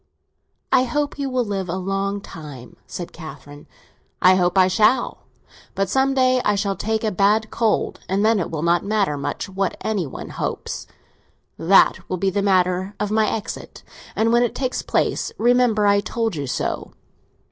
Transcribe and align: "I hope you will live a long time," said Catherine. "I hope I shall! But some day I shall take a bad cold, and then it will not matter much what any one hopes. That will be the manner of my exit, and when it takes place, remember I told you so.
"I 0.71 0.85
hope 0.85 1.19
you 1.19 1.29
will 1.29 1.45
live 1.45 1.69
a 1.69 1.75
long 1.75 2.21
time," 2.21 2.75
said 2.87 3.13
Catherine. 3.13 3.67
"I 4.19 4.33
hope 4.33 4.57
I 4.57 4.67
shall! 4.67 5.27
But 5.75 5.89
some 5.91 6.15
day 6.15 6.41
I 6.43 6.55
shall 6.55 6.75
take 6.75 7.03
a 7.03 7.11
bad 7.11 7.51
cold, 7.51 7.99
and 8.09 8.25
then 8.25 8.39
it 8.39 8.49
will 8.49 8.63
not 8.63 8.83
matter 8.83 9.15
much 9.15 9.47
what 9.47 9.77
any 9.81 10.07
one 10.07 10.29
hopes. 10.29 10.87
That 11.59 12.09
will 12.09 12.17
be 12.17 12.31
the 12.31 12.41
manner 12.41 12.95
of 12.99 13.11
my 13.11 13.29
exit, 13.29 13.83
and 14.15 14.33
when 14.33 14.41
it 14.41 14.55
takes 14.55 14.81
place, 14.81 15.31
remember 15.37 15.85
I 15.85 15.99
told 15.99 16.35
you 16.35 16.47
so. 16.47 16.93